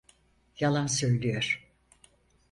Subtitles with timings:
[0.59, 1.67] Yalan söylüyor!